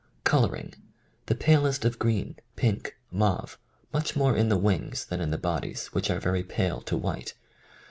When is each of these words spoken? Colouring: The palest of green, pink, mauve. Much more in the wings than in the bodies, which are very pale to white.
Colouring: 0.23 0.73
The 1.27 1.35
palest 1.35 1.85
of 1.85 1.99
green, 1.99 2.37
pink, 2.55 2.95
mauve. 3.11 3.59
Much 3.93 4.15
more 4.15 4.35
in 4.35 4.49
the 4.49 4.57
wings 4.57 5.05
than 5.05 5.21
in 5.21 5.29
the 5.29 5.37
bodies, 5.37 5.93
which 5.93 6.09
are 6.09 6.19
very 6.19 6.41
pale 6.41 6.81
to 6.81 6.97
white. 6.97 7.35